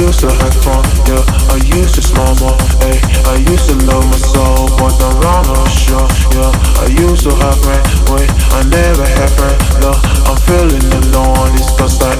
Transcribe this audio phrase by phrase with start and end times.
[0.00, 1.22] used to have fun, yeah.
[1.50, 2.98] I used to smile more, hey.
[3.30, 6.50] I used to love myself, but I'm wrong, sure, yeah.
[6.82, 8.30] I used to have friends, wait.
[8.54, 9.24] I never had.
[9.84, 12.14] I'm feeling alone, it's cause I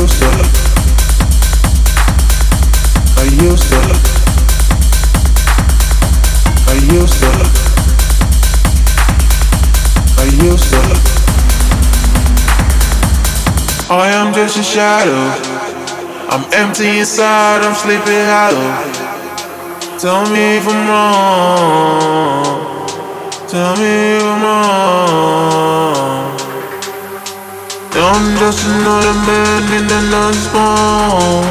[0.00, 0.62] spawn.
[14.72, 15.12] shadow.
[16.30, 18.72] I'm empty inside, I'm sleeping hollow.
[19.98, 22.44] Tell me if I'm wrong.
[23.48, 24.62] Tell me if I'm wrong.
[27.94, 31.44] I'm just another man in the last spawn.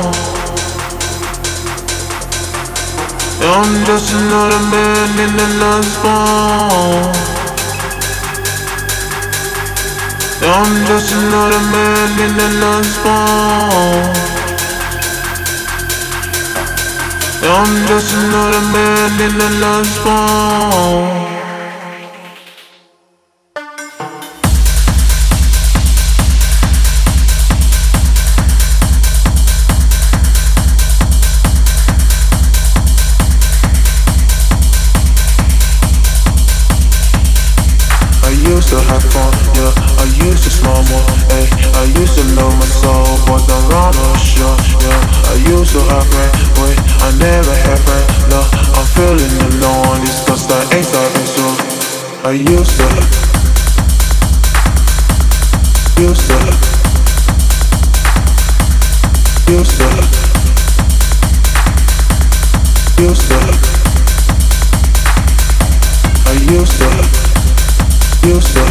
[3.44, 7.14] I'm just another man in the last spawn.
[10.42, 14.32] I'm just another man in the last spawn.
[17.44, 21.41] I'm just another man in the last spawn.
[40.62, 41.06] To more,
[41.38, 41.50] ayy.
[41.76, 45.34] I used to love my soul, but the wrong no sure, yeah.
[45.34, 48.42] I used to have rain, wait, I never had rain, no.
[48.78, 50.02] I'm feeling alone,
[50.52, 51.56] I ain't stopping soon.
[52.24, 52.86] I used to,
[56.02, 56.38] used to,
[59.52, 59.88] used to,
[63.02, 63.40] used to,
[66.28, 66.88] I used to,
[68.28, 68.71] used to